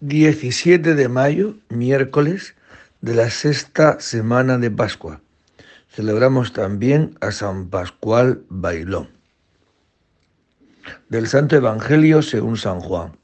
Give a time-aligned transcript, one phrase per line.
[0.00, 2.54] 17 de mayo, miércoles
[3.00, 5.22] de la sexta semana de Pascua.
[5.88, 9.08] Celebramos también a San Pascual Bailón.
[11.08, 13.16] Del Santo Evangelio según San Juan.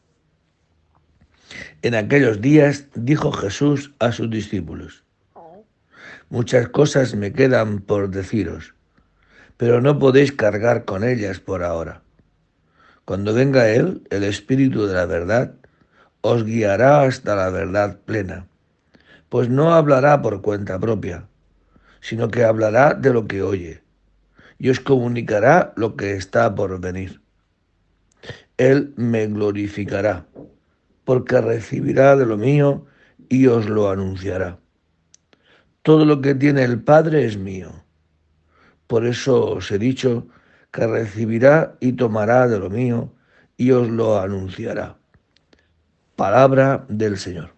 [1.82, 5.04] En aquellos días dijo Jesús a sus discípulos,
[6.30, 8.74] Muchas cosas me quedan por deciros,
[9.58, 12.00] pero no podéis cargar con ellas por ahora.
[13.04, 15.56] Cuando venga Él, el Espíritu de la verdad,
[16.22, 18.46] os guiará hasta la verdad plena,
[19.28, 21.26] pues no hablará por cuenta propia,
[22.00, 23.82] sino que hablará de lo que oye,
[24.58, 27.20] y os comunicará lo que está por venir.
[28.56, 30.26] Él me glorificará,
[31.04, 32.86] porque recibirá de lo mío
[33.28, 34.58] y os lo anunciará.
[35.82, 37.72] Todo lo que tiene el Padre es mío.
[38.86, 40.28] Por eso os he dicho
[40.70, 43.12] que recibirá y tomará de lo mío
[43.56, 45.01] y os lo anunciará.
[46.16, 47.54] Palabra del Señor.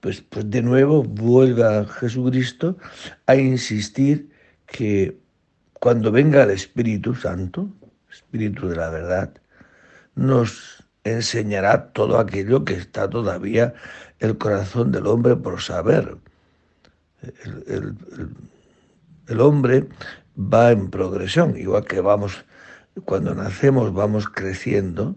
[0.00, 2.76] Pues, pues de nuevo vuelve Jesucristo
[3.26, 4.30] a insistir
[4.66, 5.18] que
[5.74, 7.68] cuando venga el Espíritu Santo,
[8.10, 9.34] Espíritu de la verdad,
[10.14, 13.74] nos enseñará todo aquello que está todavía
[14.18, 16.16] el corazón del hombre por saber.
[17.44, 17.96] El,
[19.28, 19.88] el hombre
[20.38, 22.44] va en progresión, igual que vamos,
[23.04, 25.16] cuando nacemos vamos creciendo,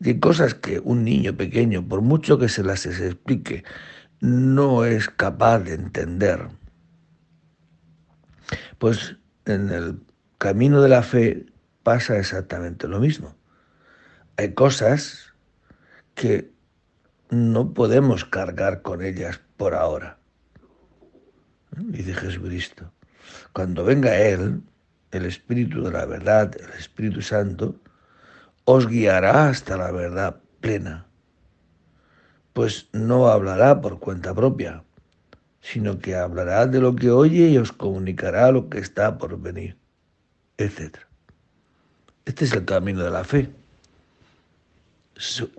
[0.00, 3.64] y cosas que un niño pequeño, por mucho que se las explique,
[4.20, 6.48] no es capaz de entender.
[8.78, 10.00] Pues en el
[10.38, 11.46] camino de la fe
[11.82, 13.34] pasa exactamente lo mismo.
[14.36, 15.32] Hay cosas
[16.14, 16.50] que
[17.30, 20.18] no podemos cargar con ellas por ahora.
[21.76, 22.92] Dice Jesucristo.
[23.52, 24.62] Cuando venga Él,
[25.10, 27.80] el Espíritu de la verdad, el Espíritu Santo,
[28.66, 31.06] os guiará hasta la verdad plena,
[32.52, 34.82] pues no hablará por cuenta propia,
[35.60, 39.78] sino que hablará de lo que oye y os comunicará lo que está por venir,
[40.58, 40.98] etc.
[42.24, 43.48] Este es el camino de la fe.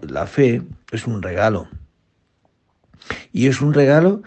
[0.01, 1.69] La fe es un regalo.
[3.31, 4.21] Y es un regalo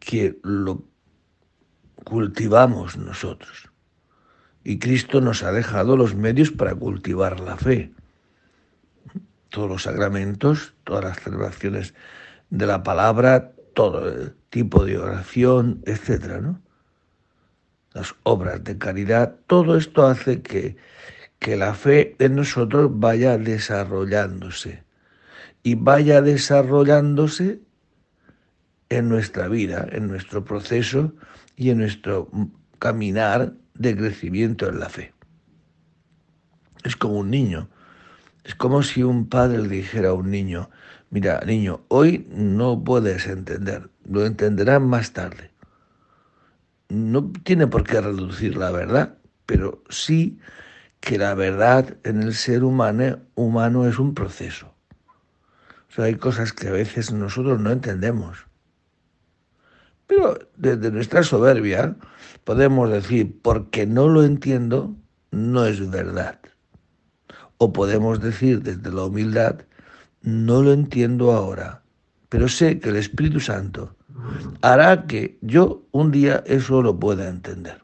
[0.00, 0.82] que lo
[2.02, 3.70] cultivamos nosotros.
[4.64, 7.92] Y Cristo nos ha dejado los medios para cultivar la fe.
[9.56, 11.94] Todos los sacramentos, todas las celebraciones
[12.50, 16.60] de la palabra, todo el tipo de oración, etcétera, ¿no?
[17.94, 20.76] Las obras de caridad, todo esto hace que,
[21.38, 24.84] que la fe en nosotros vaya desarrollándose
[25.62, 27.62] y vaya desarrollándose
[28.90, 31.14] en nuestra vida, en nuestro proceso
[31.56, 32.28] y en nuestro
[32.78, 35.14] caminar de crecimiento en la fe.
[36.84, 37.70] Es como un niño.
[38.46, 40.70] Es como si un padre dijera a un niño,
[41.10, 45.50] mira, niño, hoy no puedes entender, lo entenderás más tarde.
[46.88, 50.38] No tiene por qué reducir la verdad, pero sí
[51.00, 54.72] que la verdad en el ser humano, humano es un proceso.
[55.88, 58.46] O sea, hay cosas que a veces nosotros no entendemos
[60.06, 61.96] pero desde nuestra soberbia
[62.44, 64.94] podemos decir, porque no lo entiendo,
[65.30, 66.38] no es verdad.
[67.58, 69.60] O podemos decir desde la humildad,
[70.22, 71.82] no lo entiendo ahora,
[72.28, 73.96] pero sé que el Espíritu Santo
[74.60, 77.82] hará que yo un día eso lo pueda entender.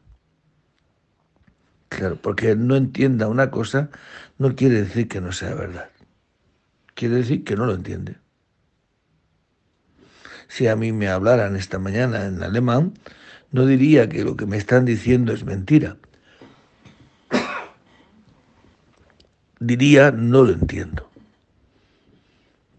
[1.89, 3.91] Claro, porque no entienda una cosa
[4.39, 5.91] no quiere decir que no sea verdad.
[6.95, 8.17] Quiere decir que no lo entiende
[10.53, 12.93] si a mí me hablaran esta mañana en alemán,
[13.53, 15.97] no diría que lo que me están diciendo es mentira.
[19.65, 21.09] Diría, no lo entiendo.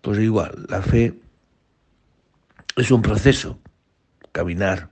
[0.02, 1.18] Pues igual, la fe
[2.76, 3.58] es un proceso,
[4.34, 4.90] caminar,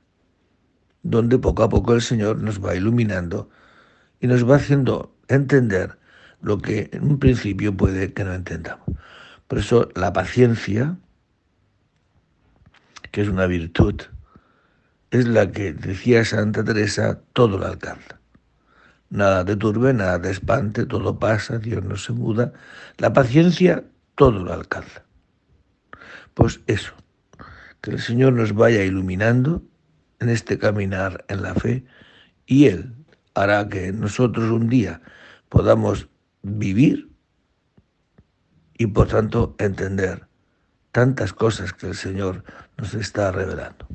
[1.03, 3.50] donde poco a poco el Señor nos va iluminando
[4.22, 5.97] y nos va haciendo entender
[6.41, 8.87] lo que en un principio puede que no entendamos.
[9.49, 10.96] Por eso la paciencia,
[13.11, 14.02] que es una virtud,
[15.09, 18.21] es la que decía Santa Teresa, todo lo alcanza.
[19.11, 22.53] Nada te turbe, nada te espante, todo pasa, Dios no se muda.
[22.97, 23.84] La paciencia
[24.16, 25.03] todo lo alcanza.
[26.34, 26.93] Pues eso,
[27.81, 29.63] que el Señor nos vaya iluminando
[30.22, 31.84] en este caminar en la fe
[32.46, 32.96] y Él
[33.34, 35.02] hará que nosotros un día
[35.49, 36.08] podamos
[36.41, 37.11] vivir
[38.78, 40.25] y por tanto entender
[40.93, 42.46] tantas cosas que el Señor
[42.78, 43.91] nos está revelando.